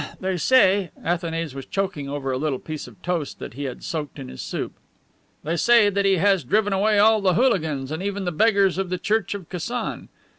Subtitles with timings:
[0.03, 0.15] ah, ah...
[0.19, 4.17] they say..." (Athanase was choking over a little piece of toast that he had soaked
[4.17, 4.71] in his soup)
[5.43, 8.79] "they say that he has driven away all the hooligans and even all the beggars
[8.79, 10.09] of the church of Kasan."